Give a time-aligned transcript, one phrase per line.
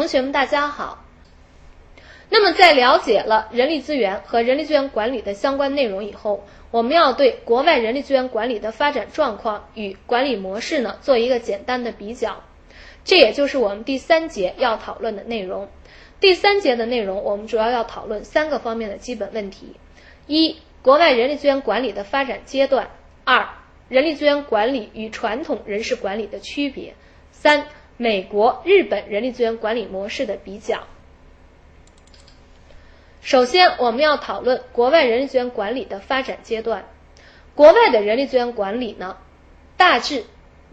[0.00, 1.04] 同学们大家好。
[2.30, 12.42] 那么在了解了人力资源和人力资源管理的相关内容以后，我们要对国外人力资源管理的发展状况与管理模式呢做一个简单的比较。
[13.04, 15.68] 这也就是我们第三节要讨论的内容。
[16.18, 19.76] 第三节的内容，我们主要要讨论三个方面的基本问题：
[20.26, 22.86] 一、国外人力资源管理的发展阶段；
[23.24, 23.50] 二、
[23.90, 26.94] 人力资源管理与传统人事管理的区别；
[27.32, 27.66] 三、
[28.00, 30.86] 美国、日本人力资源管理模式的比较。
[33.20, 36.88] 首先，我们要讨论国外人力资源管理的发展阶段。
[37.54, 39.18] 国外的人力资源管理呢，
[39.76, 40.24] 大致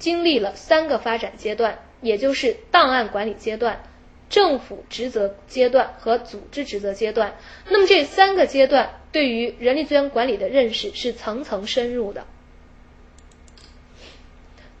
[0.00, 3.84] 经历了三个发展阶段，也就是档案管理阶段。
[4.28, 7.36] 政府职责阶段和组织职责阶段，
[7.68, 12.26] 那么这三个阶段对于人力资源管理的认识是层层深入的。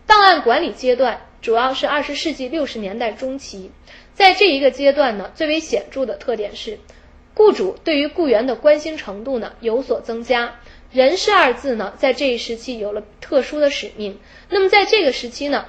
[0.06, 3.70] 档案管理阶段主要是二十世纪六十年代中期，
[4.14, 6.78] 在这一个阶段呢，最为显著的特点是，
[7.34, 14.18] 雇主对于雇员的关心程度呢有所增加，人事二字呢在这一时期有了特殊的使命。
[14.48, 15.66] 那么在这个时期呢，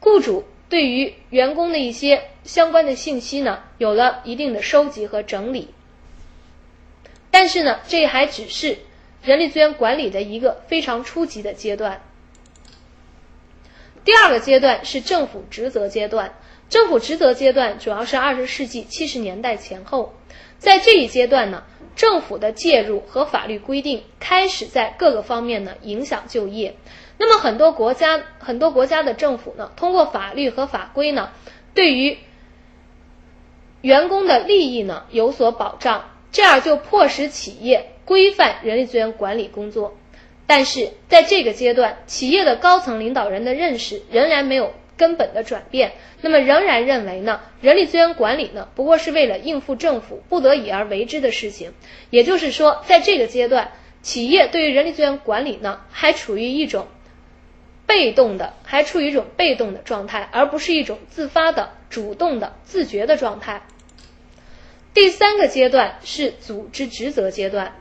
[0.00, 0.44] 雇主。
[0.68, 5.70] 对于员工的一些相关的信息呢，有了一定的收集和整理，
[7.32, 8.78] 但是呢，这还只是
[9.20, 12.00] 人力资源管理的一个非常初级的阶段。
[14.04, 16.34] 第二个阶段是政府职责阶段，
[16.68, 20.14] 政府职责阶段主要是二十世纪七十年代前后，
[20.58, 26.76] 在这一阶段呢，政府的介入和法律规定开始在各个方面呢影响就业。
[27.18, 31.30] 那么很多国家很多国家的政府呢，通过法律和法规呢，
[31.74, 32.16] 对于
[33.82, 39.96] 员工的利益呢有所保障，这样就迫使企业规范人力资源管理工作。
[40.50, 45.92] 但是在这个阶段，企业的高层领导人的认识仍然没有根本的转变，
[46.22, 51.72] 那么仍然认为呢，人力资源管理呢不过是为了应付政府不得已而为之的事情。
[52.10, 53.70] 也就是说，在这个阶段，
[54.02, 56.88] 企业对于人力资源管理呢还处于一种。
[57.86, 63.62] 被动的还处于一种被动的状态，而不是一种自发的、主动的、自觉的状态。
[64.94, 67.74] 第三个阶段是组织职责阶段。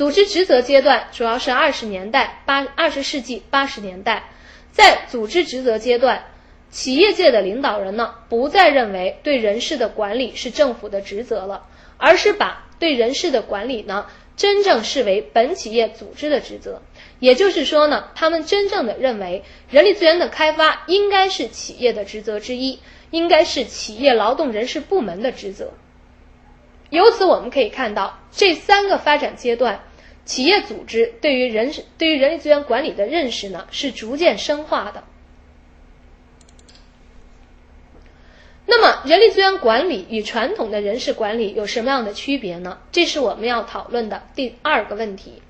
[0.00, 4.30] 组织职责阶段主要是二十年代八二十世纪八十年代，
[4.72, 6.24] 在组织职责阶段，
[6.70, 11.66] 企业界的领导人呢不再认为对人事的管理是政府的职责了，
[11.98, 14.06] 而是把对人事的管理呢
[14.38, 16.80] 真正视为本企业组织的职责。
[17.18, 22.78] 也就是说呢，他们真正的认为，人力资源的开发应该是企业的职责之一，
[23.10, 25.74] 应该是企业劳动人事部门的职责。
[26.88, 29.80] 由此我们可以看到，这三个发展阶段，
[30.30, 35.02] 企业组织对于人、对于人力资源管理的认识呢，是逐渐深化的。
[38.64, 42.78] 那么，人力资源管理与传统的人事管理有什么样的区别呢？
[42.92, 45.42] 这是我们要讨论的第二个问题。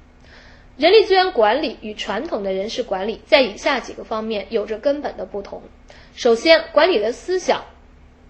[0.79, 5.62] 人力资源管理与传统的人事管理在以下几个方面有着根本的不同。
[6.15, 7.67] 首先，管理的思想，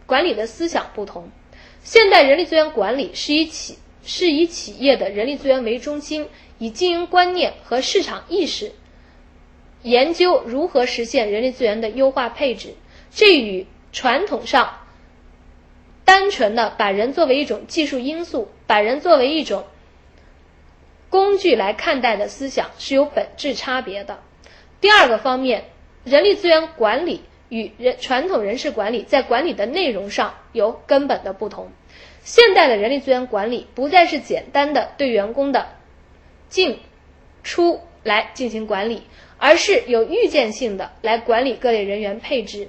[0.05, 1.31] 管理的思想不同。
[1.84, 6.28] 现代人力资源管理是以企是以企业的人力资源为中心，
[6.59, 8.72] 以经营观念和市场意识
[9.83, 12.75] 研究如何实现人力资源的优化配置。
[13.11, 14.78] 这与传统上
[16.05, 19.65] 单纯的把人作为一种技术因素，把人作为一种。
[21.09, 24.22] 工具来看待的思想是有本质差别的。
[24.81, 25.65] 第二个方面，
[26.05, 31.71] 人力资源管理与人传统人事管理在管理的内容上有根本的不同。
[32.25, 35.69] 现代的人力资源管理不再是简单的对员工的
[36.49, 36.78] 进
[37.43, 39.03] 出来进行管理，
[39.37, 42.69] 而是有预见性的来管理各类人员配置，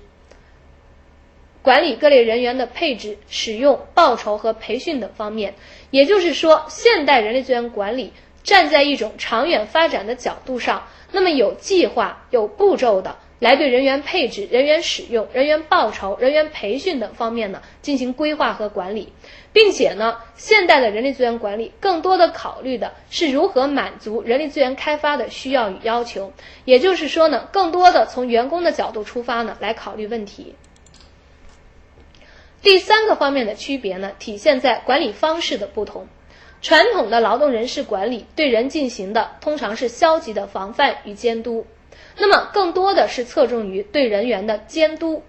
[1.61, 5.53] 管理各类人员的配置、使用、报酬和培训等方面。
[5.89, 8.11] 也就是说，现代人力资源管理。
[8.43, 19.11] 站在一种长远发展的角度上，那么有计划、有步骤的来对人员配置、人员使用、人员报酬、人员培训等方面呢进行规划和管理，
[19.51, 26.31] 并且呢，现代的人力资源管理更多的考虑的是如何满足人力资源开发的需要与要求。
[26.65, 30.53] 也就是说呢，更多的从员工的角度出发呢来考虑问题。
[32.61, 36.07] 第三个方面的区别呢，体现在管理方式的不同。
[36.61, 41.65] 传统的劳动人事管理对人进行的通常是消极的防范与监督，
[42.17, 45.23] 那么更多的是侧重于对人员的监督，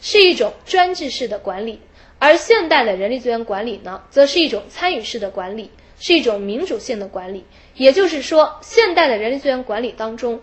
[0.00, 1.78] 是一种专制式的管理；
[2.18, 7.44] 而现代的人力资源管理呢，则是一种参与式的管理，是一种民主性的管理。
[7.74, 10.40] 也就是说，现代的人力资源管理当中，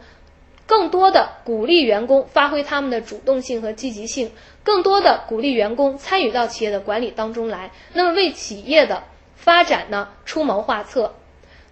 [0.66, 4.32] 更多的鼓励员工发挥他们的主动性和积极性，
[4.64, 9.04] 更多的鼓励员工参与到企业的管理当中来，那么为企业的
[9.36, 11.14] 发展呢出谋划策。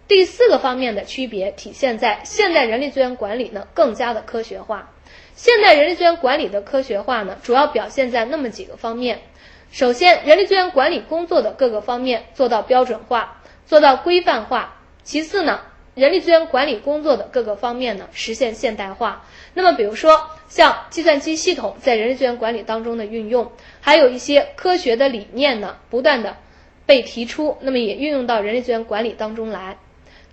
[0.07, 4.91] 第四个方面的区别体现在现代人力资源管理呢更加的科学化。
[5.35, 9.21] 现代人力资源管理的科学化呢，主要表现在那么几个方面。
[9.71, 14.75] 首先，人力资源管理工作的各个方面做到标准化，做到规范化。
[15.03, 15.59] 其次呢，
[15.95, 19.25] 人力资源管理工作的各个方面呢实现现代化。
[19.55, 26.37] 那么，比如说像计算机系统在人力资源管理当中的运用，还有一些科学的理念呢不断的
[26.85, 29.77] 被提出，那么也运用到人力资源管理当中来。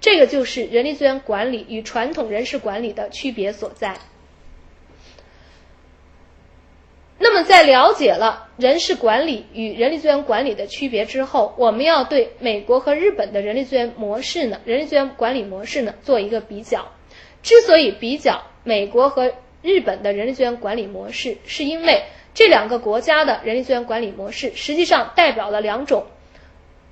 [0.02, 3.96] 这个就是人力资源管理与传统人事管理的区别所在。
[7.18, 16.90] 那么，在了解了人事管理与人力资源管理的区别之后，我们要对美国和日本的人力资源模式呢，人力资源管理模式呢做一个比较。
[17.44, 19.32] 之所以比较美国和
[19.62, 22.02] 日本的人力资源管理模式，是因为
[22.34, 26.06] 这两个国家的人力资源管理模式实际上代表了两种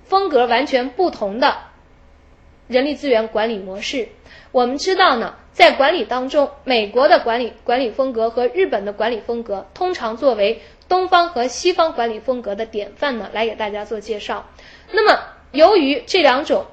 [0.05, 1.70] 风格完全不同的。
[2.71, 4.07] 人力资源管理模式，
[4.53, 14.49] 我们知道呢，在管理当中，美国的管理管理风格和日本的管理风格，通常作为东方和西方管理风格的典范呢，来给大家做介绍。
[14.93, 15.19] 那么，
[15.51, 16.67] 由于这两种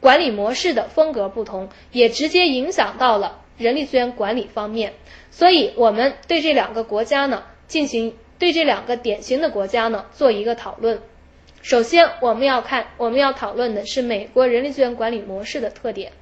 [0.00, 4.94] 管理模式的风格不同，也直接影响到了人力资源管理方面，
[5.30, 11.00] 所以我们对这两个国家呢，进行对这两个典型的国家呢，做一个讨论。
[11.62, 16.12] 首先，我们要看，我们要讨论的是美国人力资源管理模式的特点。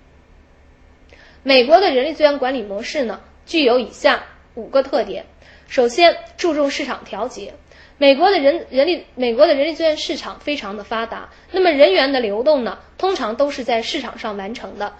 [1.42, 4.24] 美国的人力资源管理模式呢，具有以下
[4.54, 5.26] 五个特点。
[5.68, 7.54] 首先，注重市场调节。
[7.98, 14.94] 美国的人人力，美国的人力资源市场非常的发达，那么人员的流动呢，通常都是在市场上完成的，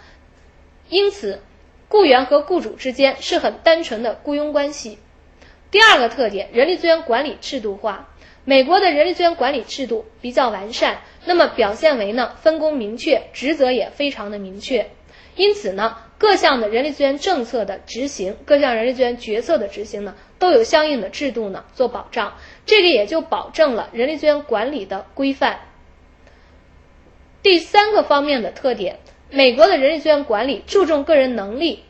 [0.89, 1.43] 因此，
[1.89, 4.99] 雇员和雇主之间是很单纯的雇佣关系。
[5.71, 8.09] 第二个特点，人力资源管理制度化。
[8.49, 14.89] 美国的人力资源管理制度比较完善，那么表现为呢分工明确，职责也非常的明确，
[15.35, 22.35] 因此呢各项的人力资源政策的执行，各项人力资源决策的执行呢都有相应的制度呢做保障，
[22.65, 25.59] 这个也就保证了人力资源管理的规范。
[27.43, 31.83] 第三个方面的特点，美国的人力资源管理注重个人能力，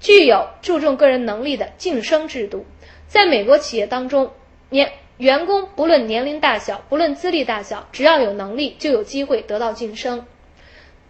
[0.00, 2.66] 具有注重个人能力的晋升制度，
[3.06, 4.32] 在美国企业当中，
[4.68, 4.90] 年
[5.20, 10.24] 员工不论年龄大小，不论资历大小，只要有能力，就有机会得到晋升。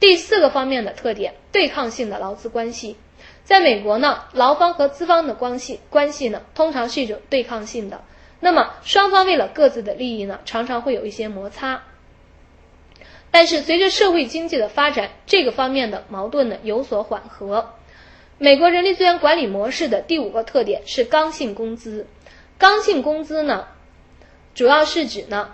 [0.01, 2.97] 第四个方面的特点，对抗性的劳资关系，
[3.45, 8.03] 在美国呢，劳方和资方的关系关系呢，通常是一种对抗性的。
[8.41, 11.85] 那么双方为了各自的利益呢，常常会有一些摩擦。
[13.31, 17.75] 但是随着社会经济的发展，这个方面的矛盾呢有所缓和。
[18.39, 22.09] 美国人力资源管理模式的第五个特点是刚性工资，
[22.59, 23.69] 刚性工资呢。
[24.55, 25.51] 主要是指呢，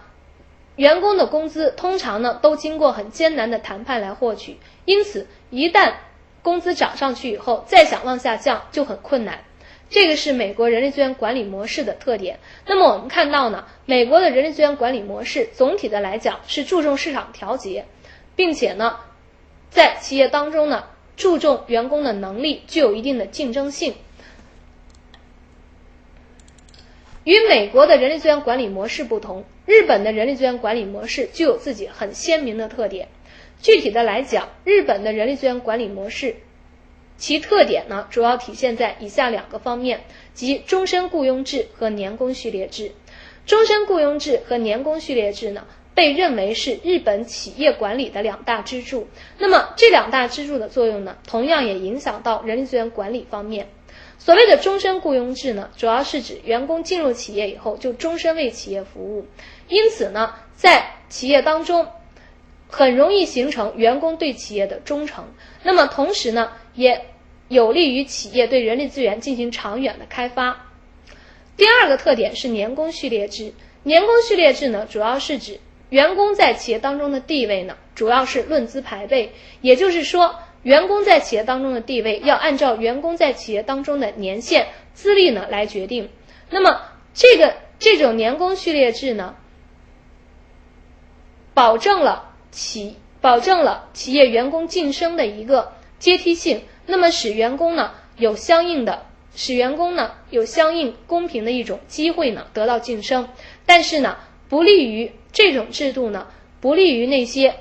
[0.77, 5.95] 员工的工资通常呢都经过很艰难的谈判来获取，因此一旦
[6.43, 9.45] 工资涨上去以后，再想往下降就很困难。
[9.89, 12.41] 这个是美国人力资源管理模式的特点。
[12.67, 17.85] 那么我们看到呢，美国的人力资源管理模式总体的来讲是注重市场调节，
[18.35, 18.97] 并且呢，
[19.71, 20.85] 在企业当中呢
[21.17, 23.95] 注重员工的能力，具有一定的竞争性。
[27.27, 33.09] 与美国的人力资源管理模式不同，日本的人力资源管理模式具有自己很鲜明的特点。
[33.61, 36.37] 具体的来讲，日本的人力资源管理模式，
[37.17, 40.05] 其特点呢，主要体现在以下两个方面，
[40.35, 42.93] 即终身雇佣制和年功序列制。
[43.45, 45.67] 终身雇佣制和年功序列制呢，
[45.97, 49.09] 被认为是日本企业管理的两大支柱。
[49.41, 53.67] 那么这两大支柱的作用呢，同样也影响到人力资源管理方面。
[54.19, 59.27] 所谓的终身雇佣制呢，主要是指员工进入企业以后就终身为企业服务，
[59.69, 61.87] 因此呢，在企业当中
[62.67, 65.25] 很容易形成员工对企业的忠诚。
[65.63, 67.07] 那么同时呢，也
[67.47, 70.67] 有利于企业对人力资源进行长远的开发。
[71.57, 73.53] 第二个特点是年功序列制。
[73.85, 80.35] 年功序列制呢，主要是指员工在企业当中的地位呢，主要是论资排辈，也就是说。
[80.67, 86.09] 员工在企业当中的地位要按照员工在企业当中的年限、资历呢来决定。
[86.51, 86.81] 那么，
[87.15, 89.37] 这个这种年功序列制呢，
[91.55, 99.07] 保证了企保证了企业员工晋升的一个阶梯性，那么使员工呢有相应的
[99.37, 103.29] 使员工呢有相应公平的一种机会呢得到晋升。
[103.67, 104.17] 但是呢，
[104.49, 106.27] 不利于这种制度呢，
[106.61, 107.55] 不利于那些。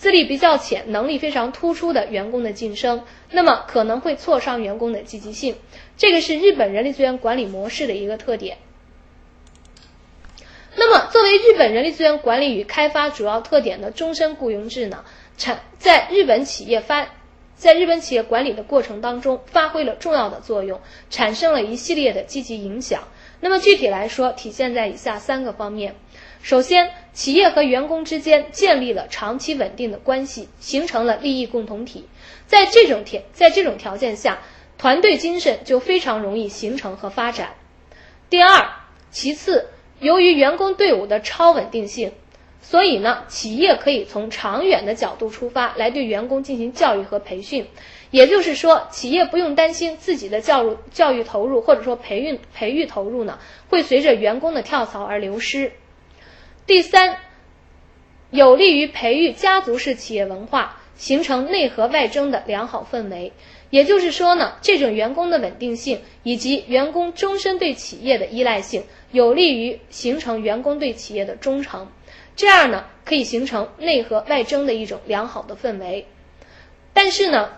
[0.00, 5.56] 资历比较浅、能力非常突出的员工的晋升，那么可能会挫伤员工的积极性。
[5.98, 8.56] 这个是日本人力资源管理模式的一个特点。
[10.74, 15.04] 那么，作为日本人力资源管理与开发主要特点的终身雇佣制呢，
[15.36, 17.06] 产在日本企业发，
[17.54, 20.80] 在日本企业管理的过程当中发挥了重要的作用，
[21.10, 23.06] 产生了一系列的积极影响。
[23.40, 25.94] 那么具体来说，体现在以下三个方面。
[26.42, 32.06] 首先，企业和员工之间建立了长期稳定的关系，形成了利益共同体。
[32.46, 34.38] 在这种条在这种条件下，
[34.78, 37.54] 团队精神就非常容易形成和发展。
[38.30, 38.70] 第二，
[39.10, 39.66] 其次，
[40.00, 42.12] 由于员工队伍的超稳定性，
[42.62, 47.66] 所以呢，企业可以从长远的角度出发来对员工进行教育和培训。
[48.10, 55.70] 也就是说，企业不用担心自己的教育教育投入或者说培育培育投入呢，会随着员工的跳槽而流失。
[56.66, 57.16] 第三，
[58.30, 63.32] 有利于培育家族式企业文化，形成内核外争的良好氛围。
[63.70, 71.88] 也就是说呢，这种员工的稳定性以及员工终身对企业的依赖性，有利于形成员工对企业的忠诚。
[72.36, 76.06] 这样呢，可以形成内核外争的一种良好的氛围。
[76.92, 77.50] 但是呢，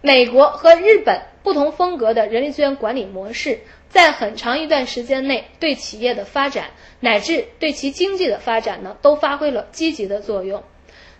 [0.00, 3.60] 美国和日本不同风格的人力资源管理模式。
[3.88, 10.62] 在很长一段时间内，对企业的发展乃至对其经济的发展呢，都发挥了积极的作用。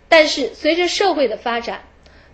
[0.07, 1.83] 但是，随着社会的发展，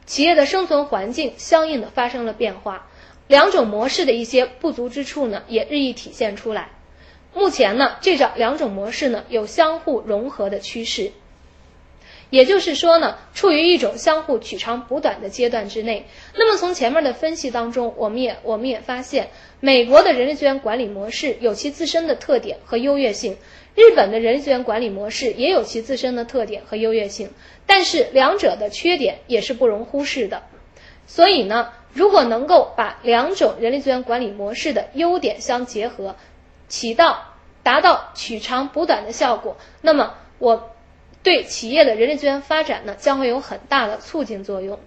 [0.06, 2.88] 企业的生存环境相应的发生了变化，
[3.27, 6.70] 两种模式的一些不足之处呢，也日益体现出来。
[7.34, 11.12] 目前呢，这种两种模式呢，有相互融合的趋势。
[12.29, 16.08] 也就是说呢，处于一种相互取长补短的阶段之内。
[16.34, 19.29] 那么从前面的分析当中，我们也我们也发现，
[19.60, 23.38] 美国的人力资源管理模式有其自身的特点和优越性，
[23.75, 27.29] 日本的人力资源管理模式也有其自身的特点和优越性。
[27.65, 30.44] 但是两者的缺点也是不容忽视的。
[31.08, 36.15] 所以呢，如果能够把两种人力资源管理模式的优点相结合，
[36.67, 40.72] 起到达到取长补短的效果，那么我。
[41.25, 44.79] 对企业的人力资源发展呢，将会有很大的促进作用。